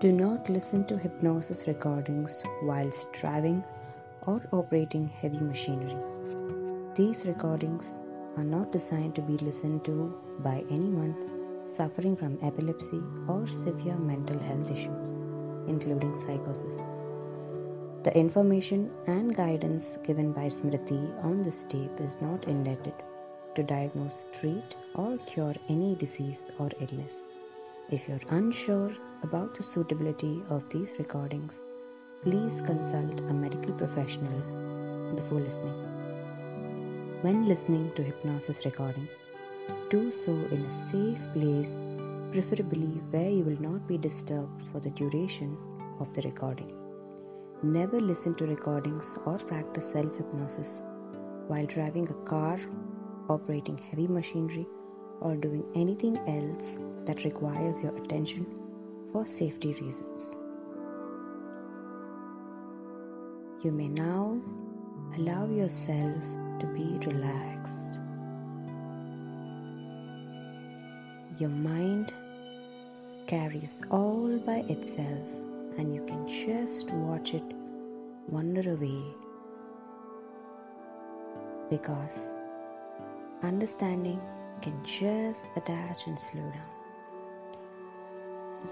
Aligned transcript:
Do 0.00 0.10
not 0.12 0.48
listen 0.48 0.86
to 0.86 0.96
hypnosis 0.96 1.66
recordings 1.66 2.42
whilst 2.62 3.12
driving 3.12 3.62
or 4.22 4.40
operating 4.50 5.06
heavy 5.06 5.40
machinery. 5.40 5.94
These 6.94 7.26
recordings 7.26 8.00
are 8.38 8.44
not 8.44 8.72
designed 8.72 9.14
to 9.16 9.20
be 9.20 9.36
listened 9.44 9.84
to 9.84 10.18
by 10.38 10.64
anyone 10.70 11.14
suffering 11.66 12.16
from 12.16 12.38
epilepsy 12.40 13.02
or 13.28 13.46
severe 13.46 13.98
mental 13.98 14.38
health 14.38 14.70
issues, 14.70 15.20
including 15.68 16.16
psychosis. 16.16 16.78
The 18.02 18.16
information 18.16 18.90
and 19.06 19.36
guidance 19.36 19.98
given 20.02 20.32
by 20.32 20.46
Smriti 20.46 21.02
on 21.22 21.42
this 21.42 21.64
tape 21.64 22.00
is 22.00 22.16
not 22.22 22.48
intended 22.48 22.94
to 23.54 23.62
diagnose, 23.62 24.24
treat, 24.32 24.76
or 24.94 25.18
cure 25.26 25.54
any 25.68 25.94
disease 25.94 26.40
or 26.58 26.70
illness. 26.80 27.20
If 27.92 28.08
you're 28.08 28.20
unsure 28.28 28.92
about 29.24 29.56
the 29.56 29.64
suitability 29.64 30.44
of 30.48 30.62
these 30.70 30.92
recordings, 30.96 31.60
please 32.22 32.60
consult 32.60 33.18
a 33.22 33.34
medical 33.34 33.72
professional 33.72 35.14
before 35.16 35.40
listening. 35.40 35.74
When 37.22 37.46
listening 37.46 37.90
to 37.96 38.04
hypnosis 38.04 38.64
recordings, 38.64 39.16
do 39.88 40.12
so 40.12 40.30
in 40.30 40.66
a 40.66 40.70
safe 40.70 41.18
place, 41.32 41.72
preferably 42.30 43.02
where 43.10 43.28
you 43.28 43.42
will 43.42 43.60
not 43.60 43.88
be 43.88 43.98
disturbed 43.98 44.62
for 44.70 44.78
the 44.78 44.90
duration 44.90 45.58
of 45.98 46.14
the 46.14 46.22
recording. 46.22 46.72
Never 47.64 48.00
listen 48.00 48.36
to 48.36 48.46
recordings 48.46 49.18
or 49.26 49.36
practice 49.38 49.90
self 49.90 50.16
hypnosis 50.16 50.84
while 51.48 51.66
driving 51.66 52.08
a 52.08 52.24
car, 52.34 52.56
operating 53.28 53.78
heavy 53.78 54.06
machinery, 54.06 54.68
or 55.20 55.36
doing 55.36 55.64
anything 55.74 56.16
else 56.28 56.78
that 57.04 57.24
requires 57.24 57.82
your 57.82 57.96
attention 58.04 58.46
for 59.12 59.26
safety 59.26 59.74
reasons. 59.74 60.36
You 63.62 63.72
may 63.72 63.88
now 63.88 64.40
allow 65.16 65.46
yourself 65.46 66.22
to 66.60 66.66
be 66.66 66.98
relaxed. 67.06 68.00
Your 71.38 71.50
mind 71.50 72.12
carries 73.26 73.82
all 73.90 74.38
by 74.38 74.64
itself, 74.68 75.28
and 75.78 75.94
you 75.94 76.04
can 76.06 76.26
just 76.26 76.90
watch 76.90 77.34
it 77.34 77.42
wander 78.28 78.72
away 78.72 79.02
because 81.70 82.28
understanding 83.42 84.20
can 84.60 84.84
just 84.84 85.50
attach 85.56 86.06
and 86.06 86.18
slow 86.18 86.42
down. 86.42 86.70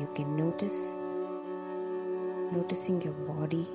You 0.01 0.09
can 0.15 0.37
notice 0.37 0.97
noticing 2.53 3.01
your 3.03 3.15
body. 3.15 3.67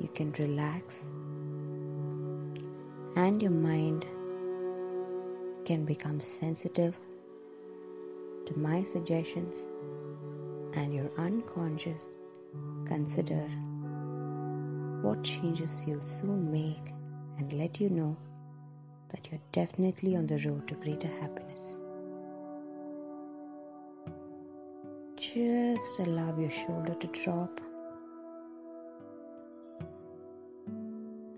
You 0.00 0.08
can 0.08 0.32
relax 0.38 1.12
and 3.16 3.42
your 3.42 3.50
mind 3.50 4.04
can 5.64 5.84
become 5.84 6.20
sensitive 6.20 6.96
to 8.46 8.58
my 8.58 8.82
suggestions 8.82 9.68
and 10.74 10.94
your 10.94 11.10
unconscious 11.18 12.16
consider 12.86 13.48
what 15.02 15.22
changes 15.22 15.84
you'll 15.86 16.00
soon 16.00 16.50
make 16.50 16.94
and 17.38 17.52
let 17.52 17.80
you 17.80 17.90
know 17.90 18.16
that 19.10 19.28
you're 19.30 19.40
definitely 19.52 20.16
on 20.16 20.26
the 20.26 20.38
road 20.46 20.68
to 20.68 20.74
greater 20.74 21.08
happiness. 21.08 21.78
Just 25.16 26.00
allow 26.00 26.38
your 26.38 26.50
shoulder 26.50 26.94
to 26.94 27.06
drop 27.08 27.60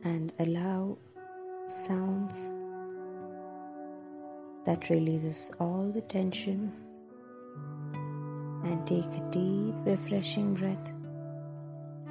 and 0.05 0.33
allow 0.39 0.99
sounds 1.67 2.51
that 4.65 4.91
releases 4.91 5.51
all 5.59 5.91
the 5.93 6.03
tension 6.03 6.73
and 8.65 8.87
take 8.87 9.05
a 9.05 9.31
deep 9.31 9.75
refreshing 9.85 10.55
breath 10.55 10.93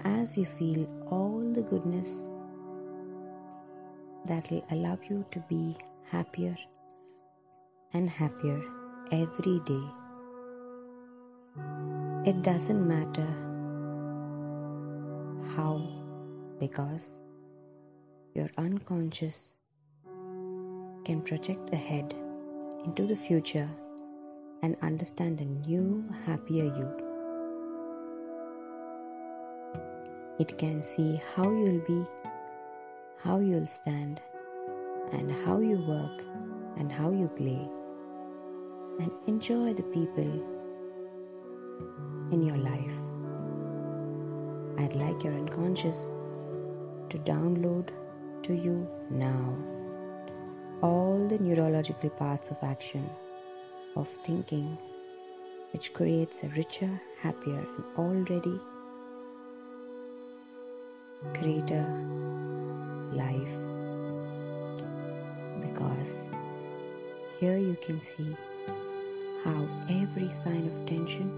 as 0.03 0.38
you 0.38 0.46
feel 0.46 0.88
all 1.09 1.42
the 1.53 1.62
goodness 1.62 2.28
that 4.25 4.50
will 4.52 4.66
allow 4.72 4.97
you 5.09 5.25
to 5.31 5.40
be 5.50 5.78
happier 6.03 6.56
and 7.94 8.09
happier 8.09 8.62
every 9.12 9.59
day. 9.66 9.84
It 12.25 12.41
doesn't 12.44 12.88
matter 12.88 13.28
how, 15.56 15.81
because 16.59 17.16
your 18.35 18.50
unconscious 18.57 19.53
can 21.06 21.22
project 21.22 21.74
ahead 21.74 22.13
into 22.86 23.07
the 23.07 23.16
future 23.16 23.69
and 24.62 24.75
understand 24.81 25.41
a 25.41 25.46
new, 25.46 26.03
happier 26.25 26.66
you. 26.66 26.90
It 30.40 30.57
can 30.57 30.84
see 30.84 31.19
how 31.36 31.44
you'll 31.44 31.86
be 31.88 32.06
how 33.24 33.40
you'll 33.40 33.68
stand, 33.68 34.22
and 35.12 35.31
how 35.46 35.59
you 35.59 35.78
work, 35.88 36.24
and 36.78 36.91
how 36.91 37.12
you 37.12 37.28
play, 37.35 37.68
and 39.00 39.12
enjoy 39.28 39.74
the 39.74 39.84
people 39.84 40.31
in 42.31 42.41
your 42.41 42.57
life. 42.57 43.00
I'd 44.80 44.96
like 44.96 45.24
your 45.24 45.34
unconscious 45.34 46.06
to 47.09 47.18
download 47.19 47.90
to 48.44 48.53
you 48.53 48.88
now 49.09 49.57
all 50.81 51.28
the 51.28 51.40
neurological 51.40 52.09
parts 52.12 52.51
of 52.51 52.57
action 52.63 53.09
of 53.97 54.07
thinking 54.24 54.78
which 55.74 55.94
creates 55.94 56.44
a 56.44 56.47
richer, 56.50 56.90
happier, 57.18 57.59
and 57.75 57.84
already 57.97 58.59
greater 61.34 61.86
life. 63.14 63.56
Because 65.62 66.30
here 67.40 67.58
you 67.58 67.78
can 67.81 68.02
see 68.02 68.36
how 69.44 69.68
every 69.90 70.30
sign 70.30 70.68
of 70.68 70.86
tension 70.88 71.30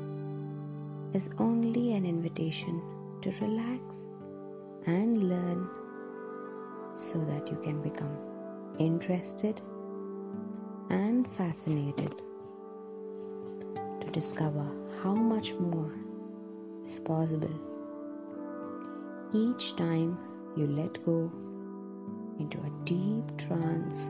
is 1.13 1.29
only 1.37 1.93
an 1.93 2.05
invitation 2.05 2.81
to 3.21 3.31
relax 3.41 4.07
and 4.87 5.29
learn 5.29 5.69
so 6.95 7.19
that 7.25 7.49
you 7.49 7.57
can 7.63 7.81
become 7.81 8.17
interested 8.79 9.61
and 10.89 11.31
fascinated 11.35 12.13
to 13.99 14.07
discover 14.11 14.65
how 15.03 15.13
much 15.13 15.53
more 15.53 15.93
is 16.85 16.99
possible 16.99 17.53
each 19.33 19.75
time 19.75 20.17
you 20.57 20.67
let 20.67 21.03
go 21.05 21.31
into 22.39 22.57
a 22.59 22.85
deep 22.85 23.37
trance. 23.37 24.09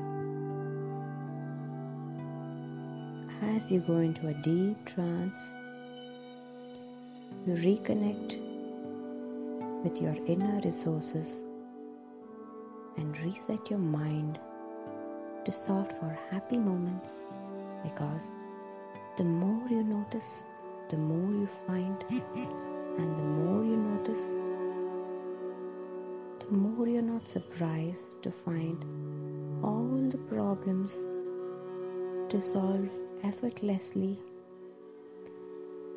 As 3.41 3.71
you 3.71 3.79
go 3.79 3.97
into 3.97 4.27
a 4.27 4.33
deep 4.41 4.85
trance, 4.85 5.53
you 7.45 7.53
reconnect 7.53 8.39
with 9.83 10.01
your 10.01 10.15
inner 10.25 10.61
resources 10.63 11.43
and 12.97 13.17
reset 13.19 13.69
your 13.69 13.79
mind 13.79 14.39
to 15.45 15.51
sought 15.51 15.91
for 15.99 16.17
happy 16.29 16.57
moments 16.57 17.09
because 17.83 18.33
the 19.17 19.23
more 19.23 19.67
you 19.69 19.83
notice, 19.83 20.43
the 20.89 20.97
more 20.97 21.31
you 21.31 21.49
find, 21.67 22.03
and 22.09 23.19
the 23.19 23.23
more 23.23 23.63
you 23.63 23.75
notice, 23.75 24.37
more 26.51 26.87
you're 26.87 27.01
not 27.01 27.27
surprised 27.27 28.21
to 28.23 28.31
find 28.31 28.83
all 29.63 30.09
the 30.09 30.17
problems 30.17 30.97
dissolve 32.29 32.89
effortlessly 33.23 34.19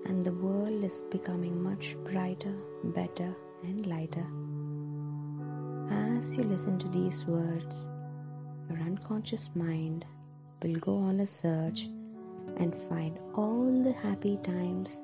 and 0.06 0.22
the 0.22 0.32
world 0.32 0.84
is 0.84 1.02
becoming 1.10 1.62
much 1.62 1.96
brighter, 2.04 2.54
better, 2.84 3.34
and 3.62 3.86
lighter. 3.86 4.26
As 5.90 6.36
you 6.36 6.44
listen 6.44 6.78
to 6.78 6.88
these 6.88 7.24
words, 7.26 7.86
your 8.68 8.78
unconscious 8.78 9.50
mind 9.54 10.04
will 10.62 10.76
go 10.76 10.96
on 10.96 11.20
a 11.20 11.26
search 11.26 11.88
and 12.58 12.74
find 12.88 13.18
all 13.34 13.82
the 13.82 13.92
happy 13.92 14.38
times. 14.42 15.00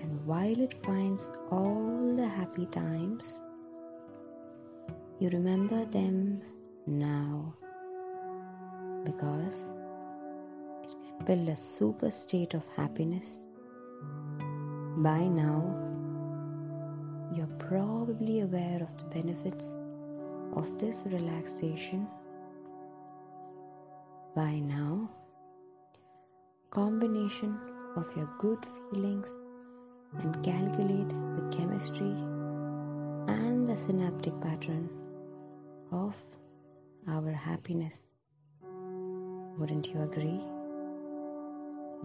And 0.00 0.24
while 0.26 0.60
it 0.60 0.74
finds 0.84 1.30
all 1.50 2.14
the 2.14 2.28
happy 2.28 2.66
times, 2.66 3.40
you 5.18 5.30
remember 5.30 5.84
them 5.86 6.40
now 6.86 7.54
because 9.04 9.74
it 10.84 10.90
can 10.90 11.24
build 11.24 11.48
a 11.48 11.56
super 11.56 12.10
state 12.10 12.54
of 12.54 12.64
happiness 12.76 13.46
By 14.96 15.28
now, 15.28 15.76
you're 17.34 17.54
probably 17.58 18.40
aware 18.40 18.80
of 18.82 18.96
the 18.96 19.04
benefits 19.04 19.66
of 20.54 20.78
this 20.78 21.04
relaxation. 21.06 22.06
By 24.34 24.60
now, 24.60 25.10
combination 26.70 27.58
of 27.96 28.06
your 28.16 28.30
good 28.38 28.64
feelings 28.90 29.28
and 30.18 30.42
calculate 30.42 31.10
the 31.10 31.46
chemistry 31.54 32.16
and 33.28 33.68
the 33.68 33.76
synaptic 33.76 34.40
pattern 34.40 34.88
of 35.92 36.14
our 37.08 37.32
happiness. 37.32 38.06
Wouldn't 39.58 39.88
you 39.88 40.02
agree? 40.02 40.40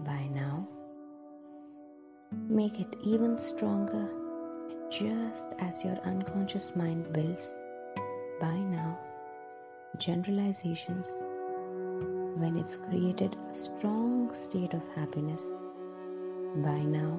By 0.00 0.28
now, 0.34 0.66
make 2.48 2.80
it 2.80 2.94
even 3.04 3.38
stronger 3.38 4.08
just 4.90 5.54
as 5.58 5.84
your 5.84 5.96
unconscious 6.04 6.74
mind 6.76 7.12
builds 7.12 7.54
by 8.40 8.54
now 8.54 8.98
generalizations 9.98 11.10
when 12.36 12.56
it's 12.56 12.76
created 12.76 13.36
a 13.50 13.54
strong 13.54 14.32
state 14.34 14.72
of 14.74 14.82
happiness 14.94 15.52
by 16.56 16.78
now 16.80 17.18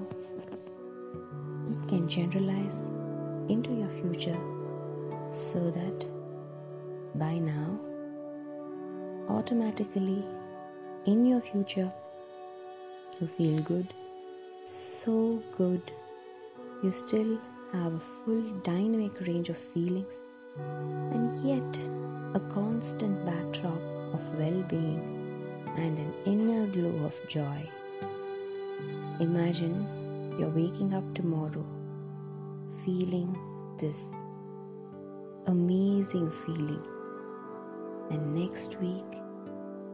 it 1.69 1.87
can 1.87 2.07
generalize 2.07 2.91
into 3.49 3.71
your 3.73 3.89
future 3.89 4.39
so 5.31 5.71
that 5.71 6.05
by 7.15 7.33
now 7.37 7.79
automatically 9.29 10.23
in 11.05 11.25
your 11.25 11.41
future 11.41 11.91
you 13.19 13.27
feel 13.27 13.61
good 13.61 13.93
so 14.65 15.43
good. 15.57 15.91
You 16.83 16.91
still 16.91 17.37
have 17.73 17.93
a 17.93 17.99
full 17.99 18.41
dynamic 18.63 19.19
range 19.27 19.49
of 19.49 19.57
feelings 19.57 20.15
and 20.57 21.45
yet 21.45 21.89
a 22.33 22.39
constant 22.53 23.25
backdrop 23.25 23.81
of 24.13 24.39
well-being 24.39 25.01
and 25.77 25.97
an 25.97 26.13
inner 26.25 26.67
glow 26.67 27.05
of 27.05 27.13
joy. 27.27 27.69
Imagine 29.19 30.37
you're 30.39 30.49
waking 30.49 30.93
up 30.93 31.13
tomorrow 31.13 31.65
feeling 32.85 33.37
this 33.79 34.05
amazing 35.47 36.31
feeling 36.45 36.81
and 38.09 38.33
next 38.33 38.79
week 38.79 39.19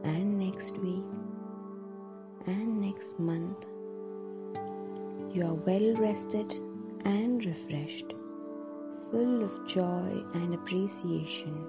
and 0.04 0.38
next 0.38 0.76
week 0.78 1.04
and 2.46 2.80
next 2.80 3.18
month 3.18 3.66
you 5.32 5.46
are 5.46 5.54
well 5.54 5.94
rested 5.94 6.52
and 7.04 7.44
refreshed, 7.44 8.14
full 9.10 9.44
of 9.44 9.66
joy 9.66 10.24
and 10.34 10.54
appreciation. 10.54 11.66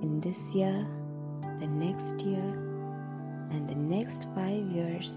In 0.00 0.18
this 0.20 0.54
year, 0.54 0.86
the 1.58 1.66
next 1.66 2.22
year, 2.22 2.48
and 3.50 3.68
the 3.68 3.74
next 3.74 4.28
five 4.34 4.66
years, 4.70 5.12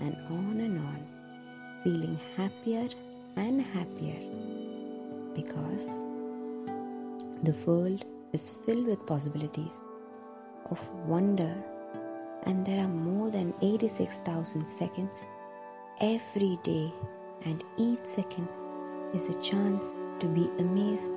and 0.00 0.14
on 0.28 0.60
and 0.60 0.78
on, 0.78 1.06
feeling 1.82 2.20
happier 2.36 2.88
and 3.36 3.62
happier 3.62 4.20
because 5.34 5.96
the 7.44 7.56
world 7.64 8.04
is 8.32 8.50
filled 8.50 8.86
with 8.86 9.06
possibilities 9.06 9.76
of 10.70 10.80
wonder, 11.06 11.54
and 12.44 12.64
there 12.66 12.80
are 12.80 12.88
more 12.88 13.30
than 13.30 13.54
86,000 13.62 14.66
seconds 14.66 15.16
every 16.00 16.58
day, 16.62 16.92
and 17.44 17.64
each 17.76 18.04
second 18.04 18.48
is 19.14 19.28
a 19.28 19.40
chance 19.40 19.96
to 20.20 20.26
be 20.26 20.50
amazed 20.58 21.12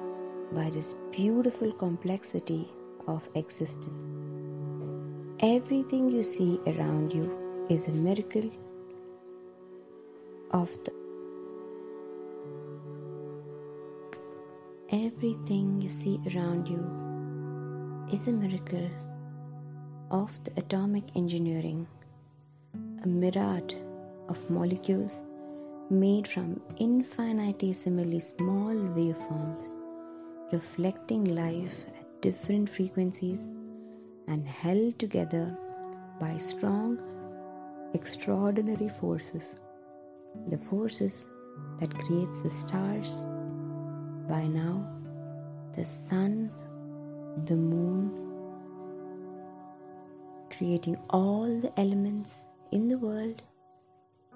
by 0.54 0.70
this 0.70 0.96
beautiful 1.12 1.72
complexity 1.72 2.68
of 3.08 3.28
existence. 3.36 4.04
Everything 5.42 6.10
you 6.10 6.24
see 6.24 6.60
around 6.68 7.14
you 7.14 7.66
is 7.70 7.88
a 7.88 7.92
miracle 7.92 8.50
of 10.52 10.72
the 10.84 11.01
Everything 15.22 15.80
you 15.80 15.88
see 15.88 16.20
around 16.34 16.68
you 16.68 16.84
is 18.12 18.28
a 18.28 18.32
miracle 18.32 18.90
of 20.10 20.32
the 20.44 20.52
atomic 20.58 21.16
engineering, 21.16 21.86
a 23.04 23.08
myriad 23.08 23.76
of 24.30 24.50
molecules 24.50 25.22
made 25.92 26.28
from 26.28 26.60
infinitesimally 26.78 28.20
small 28.20 28.74
waveforms, 28.96 29.76
reflecting 30.52 31.36
life 31.36 31.86
at 32.00 32.22
different 32.24 32.68
frequencies 32.68 33.52
and 34.28 34.48
held 34.48 34.98
together 34.98 35.56
by 36.20 36.36
strong, 36.38 36.98
extraordinary 37.94 38.90
forces. 39.00 39.54
The 40.48 40.58
forces 40.58 41.30
that 41.80 41.94
creates 41.94 42.42
the 42.42 42.50
stars 42.50 43.24
by 44.28 44.48
now, 44.48 44.98
the 45.74 45.86
sun, 45.86 46.52
the 47.46 47.56
moon, 47.56 48.12
creating 50.56 50.98
all 51.10 51.60
the 51.62 51.72
elements 51.80 52.48
in 52.72 52.88
the 52.88 52.98
world 52.98 53.42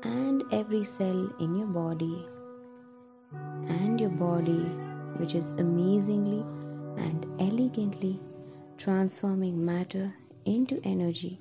and 0.04 0.44
every 0.52 0.84
cell 0.84 1.34
in 1.40 1.56
your 1.56 1.68
body, 1.68 2.26
and 3.68 4.00
your 4.00 4.10
body, 4.10 4.64
which 5.18 5.36
is 5.36 5.52
amazingly 5.54 6.46
and 6.98 7.26
elegantly 7.40 8.20
transforming 8.78 9.64
matter 9.64 10.14
into 10.46 10.80
energy, 10.84 11.40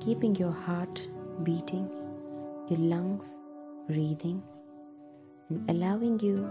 keeping 0.00 0.34
your 0.34 0.52
heart 0.52 1.06
beating, 1.42 1.88
your 2.68 2.78
lungs 2.78 3.38
breathing, 3.88 4.42
and 5.50 5.70
allowing 5.70 6.18
you 6.20 6.50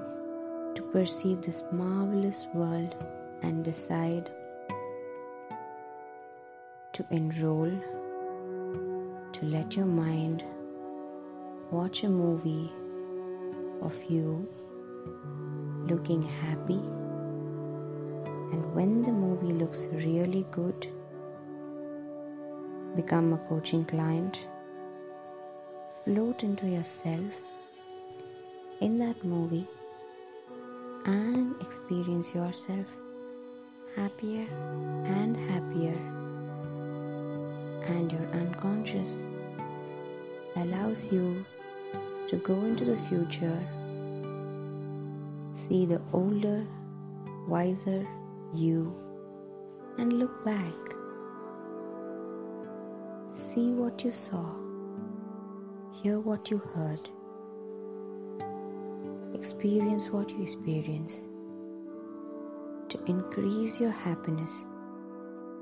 to 0.75 0.81
perceive 0.94 1.42
this 1.42 1.63
marvelous 1.72 2.45
world 2.54 2.95
and 3.42 3.63
decide 3.63 4.30
to 6.94 7.06
enroll, 7.11 7.71
to 9.33 9.45
let 9.45 9.76
your 9.76 9.85
mind 9.85 10.44
watch 11.71 12.04
a 12.04 12.09
movie 12.09 12.71
of 13.81 13.94
you 14.09 14.47
looking 15.88 16.21
happy, 16.21 16.81
and 18.52 18.73
when 18.73 19.02
the 19.02 19.11
movie 19.11 19.54
looks 19.54 19.88
really 19.92 20.45
good, 20.52 20.88
become 22.95 23.33
a 23.33 23.38
coaching 23.49 23.85
client, 23.85 24.47
float 26.04 26.44
into 26.44 26.68
yourself. 26.68 27.33
In 28.81 28.95
that 28.97 29.23
movie 29.23 29.68
and 31.06 31.56
experience 31.62 32.33
yourself 32.33 32.88
happier 33.95 34.47
and 35.06 35.38
happier, 35.38 35.97
and 37.85 38.12
your 38.12 38.26
unconscious 38.33 39.28
allows 40.56 41.12
you 41.12 41.45
to 42.28 42.38
go 42.38 42.56
into 42.66 42.85
the 42.85 42.97
future, 43.07 43.59
see 45.54 45.85
the 45.85 46.02
older, 46.12 46.66
wiser 47.47 48.06
you, 48.54 48.94
and 50.00 50.12
look 50.14 50.44
back. 50.44 50.74
See 53.31 53.71
what 53.71 54.04
you 54.04 54.09
saw, 54.12 54.56
hear 56.02 56.19
what 56.19 56.50
you 56.50 56.57
heard 56.57 57.09
experience 59.45 60.07
what 60.09 60.31
you 60.31 60.42
experience, 60.42 61.30
to 62.90 62.97
increase 63.06 63.80
your 63.80 63.92
happiness 63.92 64.66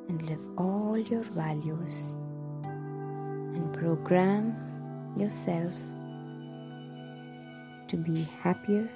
and 0.08 0.22
live 0.22 0.40
all 0.58 0.98
your 0.98 1.24
values, 1.24 2.14
and 2.64 3.74
program 3.74 4.56
yourself 5.18 5.74
to 7.90 7.98
be 7.98 8.24
happier 8.42 8.90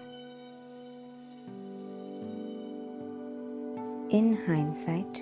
in 4.10 4.40
hindsight. 4.46 5.22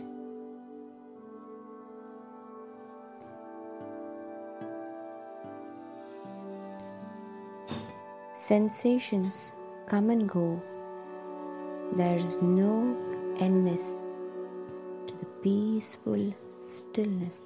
Sensations 8.45 9.53
come 9.87 10.11
and 10.11 10.29
go. 10.29 10.61
There 11.93 12.15
is 12.15 12.39
no 12.43 12.95
endness 13.39 13.97
to 15.07 15.15
the 15.15 15.25
peaceful 15.41 16.31
stillness 16.59 17.41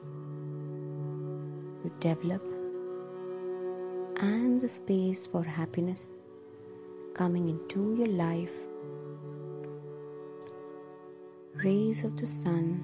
you 1.86 1.92
develop 2.02 2.44
and 4.18 4.60
the 4.60 4.68
space 4.68 5.26
for 5.26 5.42
happiness 5.42 6.10
coming 7.14 7.48
into 7.48 7.96
your 7.98 8.12
life. 8.26 8.60
Rays 11.64 12.04
of 12.04 12.18
the 12.18 12.28
sun 12.28 12.84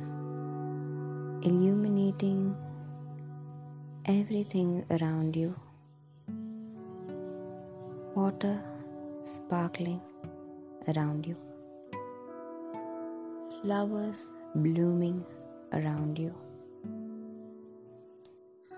illuminating 1.44 2.56
everything 4.06 4.86
around 4.90 5.36
you. 5.36 5.54
Water 8.16 8.62
sparkling 9.24 10.00
around 10.88 11.26
you. 11.28 11.36
Flowers 13.62 14.22
blooming 14.56 15.18
around 15.74 16.18
you. 16.18 16.34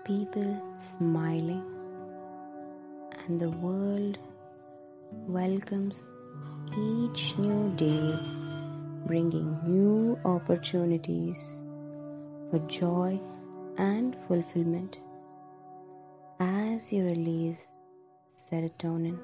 People 0.04 0.50
smiling, 0.88 1.62
and 3.20 3.38
the 3.38 3.50
world 3.50 4.18
welcomes 5.28 6.02
each 6.76 7.38
new 7.38 7.72
day, 7.76 8.18
bringing 9.06 9.56
new 9.62 10.18
opportunities 10.24 11.62
for 12.50 12.58
joy 12.66 13.20
and 13.76 14.16
fulfillment 14.26 15.00
as 16.40 16.92
you 16.92 17.04
release 17.04 17.67
serotonin, 18.50 19.18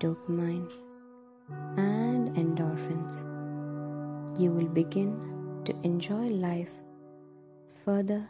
dopamine, 0.00 0.70
and 1.76 2.34
endorphins. 2.36 3.28
You 4.40 4.50
will 4.52 4.68
begin 4.68 5.62
to 5.64 5.74
enjoy 5.82 6.28
life 6.28 6.72
further 7.84 8.26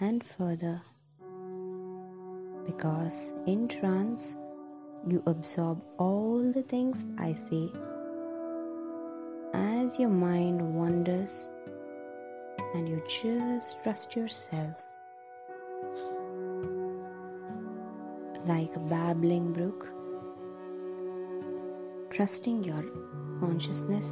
and 0.00 0.24
further 0.24 0.82
because 2.66 3.32
in 3.46 3.68
trance 3.68 4.36
you 5.06 5.22
absorb 5.26 5.82
all 5.98 6.40
the 6.52 6.62
things 6.62 6.98
I 7.18 7.34
say 7.34 7.70
as 9.52 9.98
your 9.98 10.08
mind 10.08 10.74
wanders 10.74 11.48
and 12.74 12.88
you 12.88 13.02
just 13.06 13.82
trust 13.82 14.16
yourself 14.16 14.82
like 18.46 18.76
a 18.76 18.78
babbling 18.78 19.52
brook, 19.52 19.88
trusting 22.10 22.62
your 22.62 22.84
consciousness 23.40 24.06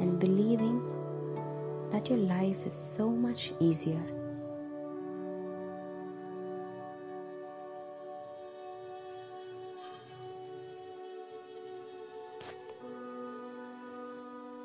and 0.00 0.18
believing 0.18 0.82
that 1.90 2.08
your 2.08 2.18
life 2.18 2.66
is 2.66 2.74
so 2.74 3.10
much 3.10 3.52
easier. 3.60 4.02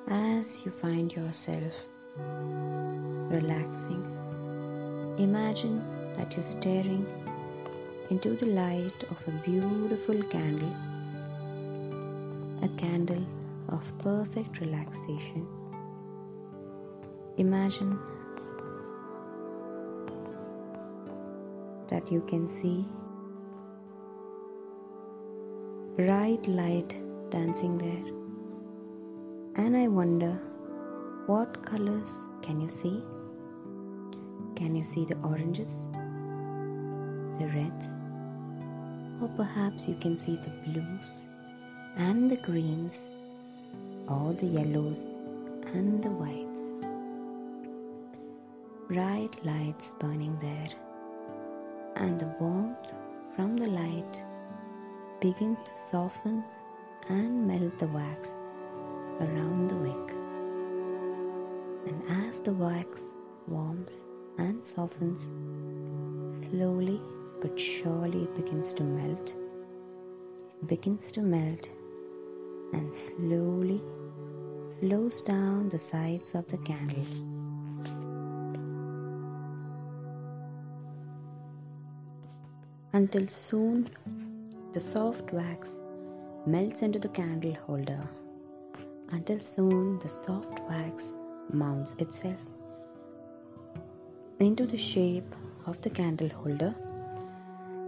As 0.08 0.64
you 0.66 0.72
find 0.72 1.12
yourself 1.14 1.74
relaxing, 2.18 4.04
imagine 5.18 5.82
that 6.16 6.34
you're 6.34 6.44
staring 6.44 7.06
into 8.10 8.36
the 8.36 8.46
light 8.46 9.04
of 9.10 9.18
a 9.28 9.32
beautiful 9.44 10.22
candle, 10.24 10.74
a 12.62 12.70
candle 12.78 13.26
of 13.70 13.82
perfect 14.00 14.60
relaxation. 14.60 15.48
Imagine 17.38 17.98
that 21.90 22.12
you 22.12 22.22
can 22.28 22.48
see 22.48 22.86
bright 25.96 26.48
light 26.48 27.02
dancing 27.30 27.78
there. 27.78 28.06
And 29.56 29.78
I 29.78 29.88
wonder 29.88 30.34
what 31.28 31.66
colors 31.66 32.12
can 32.42 32.60
you 32.60 32.70
see? 32.70 33.04
Can 34.56 34.76
you 34.76 34.84
see 34.84 35.06
the 35.06 35.18
oranges, 35.24 35.90
the 37.44 37.50
reds, 37.50 37.88
or 39.22 39.28
perhaps 39.36 39.88
you 39.88 39.96
can 39.96 40.18
see 40.18 40.36
the 40.38 40.54
blues 40.66 41.12
and 41.98 42.32
the 42.32 42.38
greens, 42.38 42.98
or 44.08 44.34
the 44.34 44.46
yellows 44.46 45.02
and 45.74 46.02
the 46.02 46.10
whites? 46.10 46.62
Bright 48.88 49.36
lights 49.46 49.94
burning 50.00 50.38
there, 50.40 50.74
and 51.98 52.18
the 52.18 52.32
warmth 52.40 52.94
from 53.36 53.58
the 53.58 53.68
light 53.68 54.24
begins 55.20 55.58
to 55.66 55.74
soften 55.92 56.44
and 57.10 57.48
melt 57.48 57.78
the 57.78 57.88
wax 57.88 58.32
around 59.20 59.70
the 59.70 59.82
wick. 59.88 60.16
And 61.88 62.00
as 62.26 62.40
the 62.40 62.54
wax 62.54 63.02
warms 63.48 63.96
and 64.38 64.66
softens, 64.66 65.24
slowly 66.46 67.02
but 67.44 67.60
surely 67.60 68.24
it 68.24 68.36
begins 68.36 68.74
to 68.74 68.84
melt. 68.84 69.36
It 70.62 70.68
begins 70.68 71.12
to 71.12 71.22
melt 71.22 71.70
and 72.72 72.94
slowly 72.94 73.82
flows 74.80 75.22
down 75.22 75.68
the 75.68 75.78
sides 75.78 76.36
of 76.36 76.48
the 76.48 76.58
candle. 76.60 77.06
Until 82.94 83.28
soon 83.28 83.90
the 84.72 84.80
soft 84.80 85.34
wax 85.34 85.76
melts 86.46 86.82
into 86.82 87.00
the 87.00 87.10
candle 87.10 87.56
holder 87.56 88.04
until 89.12 89.40
soon 89.40 90.00
the 90.00 90.10
soft 90.10 90.62
wax 90.70 91.06
mounts 91.52 91.94
itself 92.00 92.40
into 94.40 94.66
the 94.66 94.78
shape 94.78 95.36
of 95.68 95.80
the 95.82 95.90
candle 95.90 96.30
holder 96.30 96.74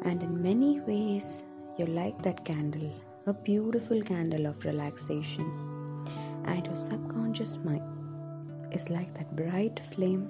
and 0.06 0.24
in 0.28 0.42
many 0.42 0.80
ways 0.92 1.44
you're 1.78 1.96
like 2.02 2.22
that 2.28 2.44
candle 2.50 2.90
a 3.28 3.34
beautiful 3.50 4.02
candle 4.12 4.46
of 4.52 4.66
relaxation 4.70 5.52
and 6.46 6.66
your 6.68 6.80
subconscious 6.84 7.58
mind 7.66 8.74
is 8.80 8.90
like 8.90 9.14
that 9.18 9.36
bright 9.36 9.82
flame 9.92 10.24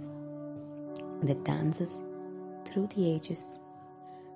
that 1.23 1.43
dances 1.43 1.99
through 2.65 2.87
the 2.95 3.07
ages 3.13 3.59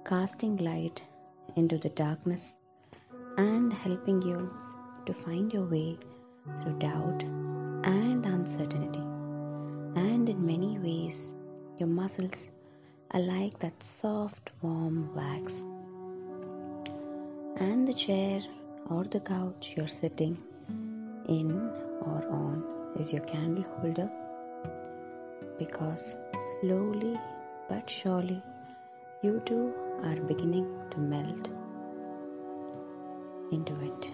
casting 0.06 0.56
light 0.58 1.04
into 1.56 1.78
the 1.78 1.90
darkness 1.90 2.56
and 3.38 3.72
helping 3.72 4.22
you 4.22 4.40
to 5.06 5.14
find 5.14 5.54
your 5.54 5.66
way 5.66 5.98
through 6.62 6.78
doubt 6.80 7.24
and 7.84 8.26
uncertainty. 8.26 9.04
And 9.96 10.30
in 10.30 10.46
many 10.46 10.78
ways, 10.80 11.32
your 11.78 11.88
muscles 11.88 12.50
are 13.12 13.22
like 13.22 13.58
that 13.60 13.82
soft, 13.82 14.52
warm 14.62 15.14
wax. 15.16 15.66
And 17.58 17.88
the 17.88 17.94
chair 17.94 18.42
or 18.90 19.04
the 19.04 19.20
couch 19.20 19.74
you're 19.76 19.88
sitting 19.88 20.38
in 21.28 21.52
or 22.02 22.24
on 22.30 22.64
is 23.00 23.12
your 23.12 23.24
candle 23.24 23.66
holder. 23.78 24.10
Because 25.58 26.16
slowly 26.60 27.20
but 27.68 27.90
surely 27.90 28.42
you 29.24 29.42
too 29.44 29.74
are 30.04 30.16
beginning 30.16 30.68
to 30.92 31.00
melt 31.00 31.50
into 33.52 33.74
it. 33.82 34.14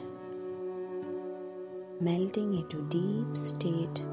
Melting 1.99 2.53
into 2.55 2.87
deep 2.89 3.35
state 3.35 4.03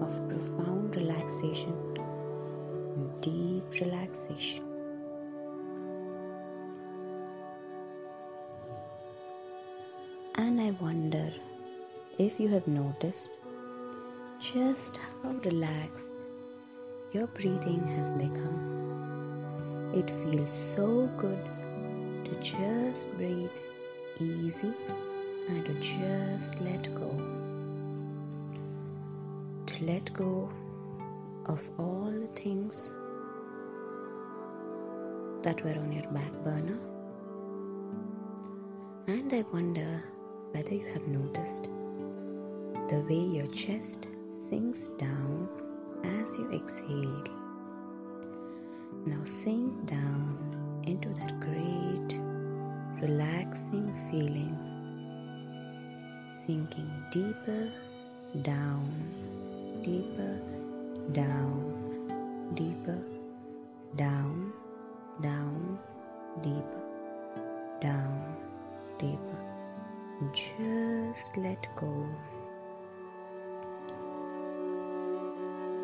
of 0.00 0.28
profound 0.28 0.96
relaxation 0.96 1.89
deep 3.20 3.64
relaxation 3.80 4.64
and 10.36 10.60
i 10.60 10.70
wonder 10.82 11.32
if 12.18 12.38
you 12.40 12.48
have 12.48 12.66
noticed 12.66 13.38
just 14.38 15.00
how 15.22 15.32
relaxed 15.44 16.26
your 17.12 17.26
breathing 17.28 17.82
has 17.96 18.12
become 18.12 18.60
it 19.94 20.08
feels 20.10 20.54
so 20.54 21.06
good 21.18 21.44
to 22.24 22.40
just 22.40 23.12
breathe 23.16 23.60
easy 24.20 24.72
and 25.48 25.64
to 25.64 25.74
just 25.74 26.60
let 26.60 26.94
go. 26.94 27.10
To 29.66 29.84
let 29.84 30.12
go 30.12 30.50
of 31.46 31.60
all 31.78 32.12
things 32.36 32.92
that 35.42 35.64
were 35.64 35.70
on 35.70 35.92
your 35.92 36.10
back 36.12 36.32
burner. 36.44 36.78
And 39.06 39.32
I 39.32 39.44
wonder 39.52 40.02
whether 40.52 40.74
you 40.74 40.86
have 40.86 41.06
noticed 41.08 41.64
the 42.88 43.04
way 43.08 43.20
your 43.36 43.46
chest 43.48 44.08
sinks 44.48 44.88
down 44.98 45.48
as 46.04 46.32
you 46.36 46.50
exhale. 46.52 47.24
Now 49.06 49.24
sink 49.24 49.86
down 49.86 50.82
into 50.86 51.08
that 51.10 51.40
great, 51.40 52.20
relaxing 53.00 53.92
feeling, 54.10 54.56
sinking 56.46 56.90
deeper 57.12 57.72
down, 58.42 58.90
deeper 59.84 60.38
down, 61.12 62.52
deeper 62.54 62.98
down, 63.96 64.52
down, 65.22 65.78
deeper, 66.42 66.82
down, 67.80 68.36
deeper. 68.98 69.38
Just 70.32 71.36
let 71.36 71.66
go. 71.76 72.06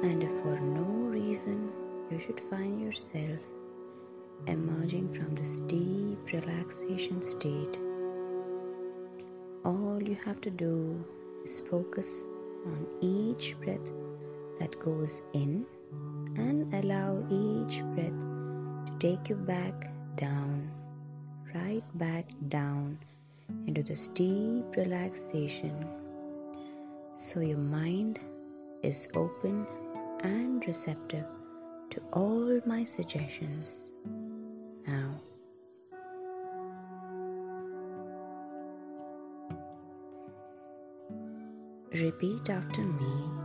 And 0.02 0.22
for 0.42 0.60
no 0.60 0.84
reason 1.10 1.72
you 2.10 2.20
should 2.20 2.40
find 2.40 2.80
yourself 2.80 3.40
emerging 4.46 5.12
from 5.14 5.34
this 5.34 5.60
deep 5.62 6.18
relaxation 6.32 7.22
state, 7.22 7.80
all 9.64 10.00
you 10.02 10.14
have 10.24 10.40
to 10.42 10.50
do 10.50 11.04
is 11.44 11.62
focus 11.70 12.24
on 12.66 12.86
each 13.00 13.56
breath 13.60 13.90
that 14.60 14.78
goes 14.78 15.22
in 15.32 15.66
and 16.36 16.72
allow 16.74 17.18
each 17.30 17.82
breath 17.94 18.15
take 19.06 19.28
you 19.28 19.36
back 19.36 19.88
down, 20.16 20.68
right 21.54 21.84
back 21.94 22.24
down 22.48 22.98
into 23.68 23.80
this 23.80 24.08
deep 24.08 24.64
relaxation 24.76 25.86
so 27.16 27.38
your 27.38 27.58
mind 27.58 28.18
is 28.82 29.08
open 29.14 29.64
and 30.24 30.66
receptive 30.66 31.24
to 31.88 32.00
all 32.14 32.60
my 32.66 32.82
suggestions. 32.82 33.90
Now, 34.88 35.20
repeat 41.92 42.50
after 42.50 42.82
me. 42.82 43.35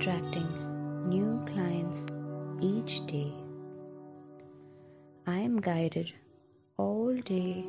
Attracting 0.00 0.48
new 1.10 1.38
clients 1.44 2.06
each 2.58 3.04
day. 3.06 3.34
I 5.26 5.40
am 5.40 5.60
guided 5.60 6.10
all 6.78 7.14
day, 7.26 7.66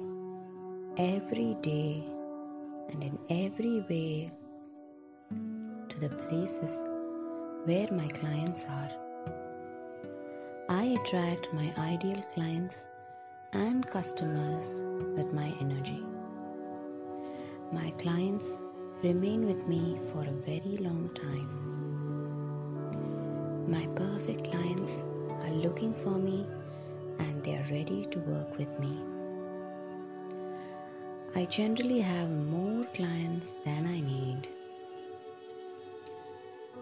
every 0.95 1.57
day, 1.61 2.05
and 2.89 3.03
in 3.03 3.19
every 3.29 3.81
way 3.89 4.31
to 5.89 5.99
the 5.99 6.07
places 6.29 6.85
where 7.65 7.91
my 7.91 8.07
clients 8.07 8.61
are. 8.79 8.91
I 10.69 10.83
attract 10.99 11.53
my 11.53 11.73
ideal 11.77 12.23
clients 12.33 12.75
and 13.51 13.85
customers 13.85 14.79
with 15.17 15.33
my 15.33 15.53
energy. 15.59 16.01
My 17.73 17.91
clients 18.05 18.47
remain 19.03 19.45
with 19.45 19.67
me 19.67 19.99
for 20.13 20.21
a 20.21 20.39
very 20.49 20.77
long 20.77 21.09
time. 21.13 21.70
My 23.71 23.87
perfect 23.95 24.51
clients 24.51 25.01
are 25.29 25.53
looking 25.53 25.93
for 25.93 26.09
me 26.09 26.45
and 27.19 27.41
they 27.41 27.55
are 27.55 27.67
ready 27.71 28.05
to 28.11 28.19
work 28.19 28.57
with 28.57 28.67
me. 28.81 28.97
I 31.35 31.45
generally 31.45 32.01
have 32.01 32.29
more 32.29 32.83
clients 32.93 33.53
than 33.63 33.87
I 33.87 34.01
need. 34.01 34.49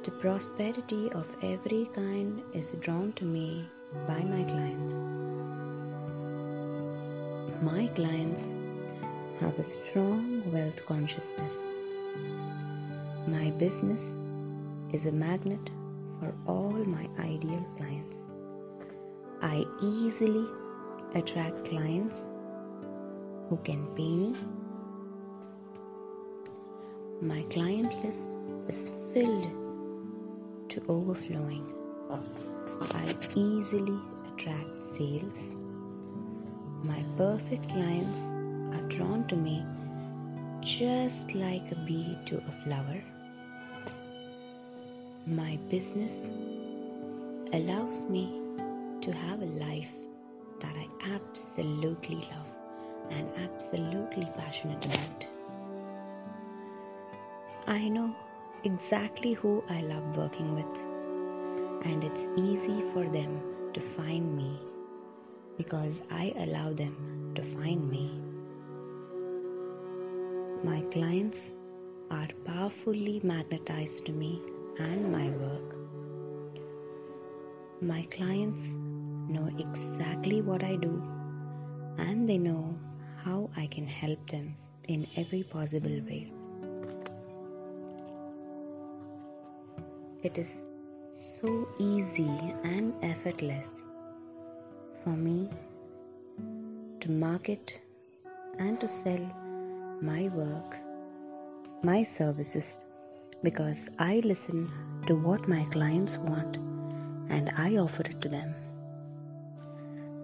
The 0.03 0.09
prosperity 0.09 1.11
of 1.11 1.27
every 1.43 1.85
kind 1.93 2.41
is 2.55 2.71
drawn 2.79 3.13
to 3.17 3.23
me 3.23 3.69
by 4.07 4.23
my 4.23 4.43
clients. 4.45 4.95
My 7.61 7.85
clients 7.93 8.45
have 9.39 9.59
a 9.59 9.63
strong 9.63 10.41
wealth 10.51 10.83
consciousness. 10.87 11.55
My 13.27 13.51
business 13.51 14.11
is 14.91 15.05
a 15.05 15.11
magnet 15.11 15.69
for 16.19 16.33
all 16.45 16.71
my 16.71 17.07
ideal 17.19 17.65
clients. 17.77 18.17
I 19.41 19.65
easily 19.81 20.45
attract 21.15 21.65
clients 21.65 22.23
who 23.49 23.57
can 23.63 23.87
pay 23.95 24.03
me. 24.03 24.35
My 27.21 27.41
client 27.43 27.93
list 28.03 28.29
is 28.67 28.91
filled 29.13 29.49
to 30.69 30.83
overflowing. 30.87 31.73
I 32.91 33.15
easily 33.35 33.99
attract 34.33 34.81
sales. 34.97 35.55
My 36.83 37.03
perfect 37.17 37.69
clients 37.69 38.19
are 38.75 38.87
drawn 38.89 39.25
to 39.27 39.35
me 39.35 39.65
just 40.61 41.33
like 41.33 41.71
a 41.71 41.75
bee 41.85 42.17
to 42.25 42.37
a 42.37 42.63
flower. 42.63 43.01
My 45.29 45.57
business 45.69 46.25
allows 47.53 48.01
me 48.09 48.41
to 49.01 49.11
have 49.11 49.43
a 49.43 49.45
life 49.45 49.91
that 50.59 50.75
I 50.75 50.87
absolutely 51.13 52.15
love 52.15 52.47
and 53.11 53.29
absolutely 53.37 54.27
passionate 54.35 54.83
about. 54.83 55.27
I 57.67 57.89
know 57.89 58.15
exactly 58.63 59.33
who 59.33 59.63
I 59.69 59.81
love 59.81 60.17
working 60.17 60.55
with, 60.55 61.85
and 61.85 62.03
it's 62.03 62.25
easy 62.35 62.81
for 62.91 63.07
them 63.07 63.39
to 63.75 63.81
find 63.81 64.35
me 64.35 64.59
because 65.57 66.01
I 66.09 66.33
allow 66.37 66.73
them 66.73 67.33
to 67.35 67.43
find 67.43 67.87
me. 67.87 68.19
My 70.63 70.81
clients 70.89 71.53
are 72.09 72.29
powerfully 72.45 73.21
magnetized 73.23 74.07
to 74.07 74.11
me 74.11 74.41
and 74.79 75.11
my 75.11 75.29
work. 75.29 75.75
My 77.81 78.01
clients 78.11 78.63
know 79.33 79.49
exactly 79.57 80.41
what 80.41 80.63
I 80.63 80.75
do 80.75 81.03
and 81.97 82.27
they 82.27 82.37
know 82.37 82.77
how 83.23 83.49
I 83.55 83.67
can 83.67 83.85
help 83.85 84.29
them 84.31 84.55
in 84.87 85.05
every 85.15 85.43
possible 85.43 86.01
way. 86.09 86.31
It 90.23 90.37
is 90.37 90.49
so 91.11 91.67
easy 91.79 92.29
and 92.63 92.93
effortless 93.01 93.67
for 95.03 95.11
me 95.11 95.49
to 97.01 97.11
market 97.11 97.79
and 98.57 98.79
to 98.81 98.87
sell 98.87 99.21
my 100.01 100.27
work, 100.29 100.75
my 101.83 102.03
services, 102.03 102.75
because 103.41 103.89
I 103.97 104.21
listen 104.25 104.69
to 105.07 105.15
what 105.15 105.47
my 105.47 105.63
clients 105.71 106.17
want 106.17 106.57
and 107.29 107.51
I 107.55 107.77
offer 107.77 108.03
it 108.03 108.21
to 108.21 108.29
them. 108.29 108.53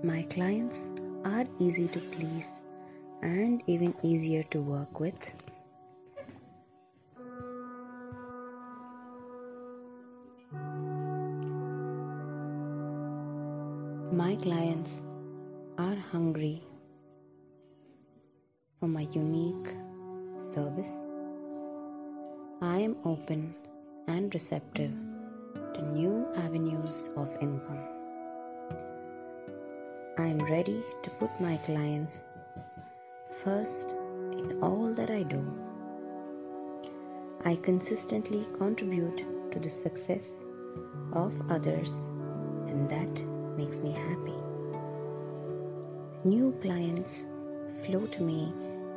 My 0.04 0.24
clients 0.24 0.78
are 1.24 1.46
easy 1.60 1.88
to 1.88 2.00
please 2.00 2.48
and 3.22 3.64
even 3.68 3.96
easier 4.04 4.44
to 4.44 4.62
work 4.62 5.00
with. 5.00 5.16
My 14.12 14.36
clients 14.36 15.02
are 15.78 15.96
hungry 16.12 16.64
for 18.80 18.88
my 18.88 19.08
unique 19.12 19.74
service. 20.54 21.05
I 22.62 22.80
am 22.80 22.96
open 23.04 23.54
and 24.08 24.34
receptive 24.34 24.94
to 25.74 25.82
new 25.92 26.26
avenues 26.38 27.10
of 27.18 27.30
income. 27.42 27.84
I 30.18 30.28
am 30.28 30.38
ready 30.38 30.82
to 31.04 31.10
put 31.10 31.42
my 31.42 31.58
clients 31.58 32.24
first 33.44 33.90
in 34.32 34.58
all 34.62 34.94
that 34.94 35.10
I 35.10 35.24
do. 35.24 35.44
I 37.44 37.58
consistently 37.58 38.48
contribute 38.58 39.26
to 39.52 39.60
the 39.60 39.70
success 39.70 40.30
of 41.12 41.34
others, 41.50 41.92
and 42.68 42.90
that 42.90 43.26
makes 43.58 43.80
me 43.80 43.92
happy. 43.92 44.40
New 46.24 46.54
clients 46.62 47.26
flow 47.84 48.08
to 48.08 48.24
me 48.24 48.54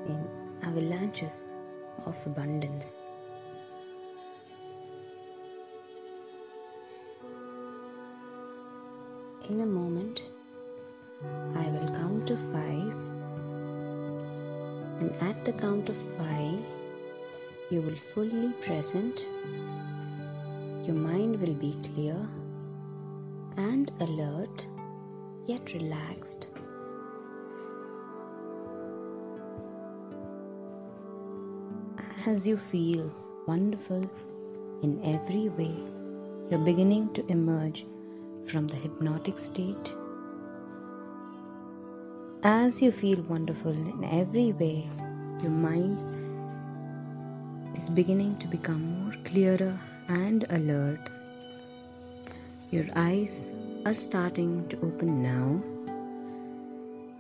in 0.07 0.29
avalanches 0.63 1.51
of 2.07 2.17
abundance. 2.25 2.98
In 9.49 9.63
a 9.63 9.67
moment, 9.67 10.23
I 11.55 11.71
will 11.71 11.89
count 11.97 12.27
to 12.27 12.37
five, 12.37 12.93
and 15.01 15.11
at 15.23 15.43
the 15.47 15.55
count 15.55 15.89
of 15.89 15.97
five, 16.19 16.59
you 17.71 17.81
will 17.81 17.97
fully 18.13 18.53
present. 18.61 19.27
Your 20.87 20.97
mind 20.97 21.41
will 21.41 21.55
be 21.55 21.75
clear 21.83 22.29
and 23.57 23.91
alert, 24.01 24.67
yet 25.47 25.73
relaxed. 25.73 26.49
As 32.27 32.47
you 32.47 32.59
feel 32.59 33.11
wonderful 33.47 34.11
in 34.83 35.01
every 35.03 35.49
way, 35.49 35.75
you're 36.51 36.67
beginning 36.73 37.15
to 37.15 37.25
emerge 37.33 37.87
from 38.47 38.69
the 38.69 38.77
hypnotic 38.77 39.39
state. 39.39 39.95
As 42.43 42.81
you 42.81 42.93
feel 42.93 43.21
wonderful 43.23 43.73
in 43.73 44.05
every 44.05 44.53
way, 44.53 44.89
your 45.43 45.51
mind 45.51 45.99
is 47.77 47.91
beginning 47.91 48.37
to 48.39 48.47
become 48.47 48.83
more 49.03 49.15
clearer 49.25 49.79
and 50.09 50.47
alert. 50.51 51.11
Your 52.71 52.87
eyes 52.95 53.47
are 53.85 53.95
starting 53.95 54.69
to 54.69 54.77
open 54.79 55.23
now. 55.23 55.63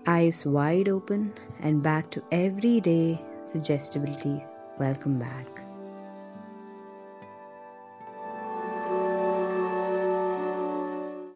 Eyes 0.06 0.44
wide 0.46 0.88
open 0.88 1.32
and 1.60 1.82
back 1.82 2.10
to 2.10 2.22
everyday 2.32 3.22
suggestibility. 3.44 4.42
Welcome 4.78 5.18
back. 5.18 5.67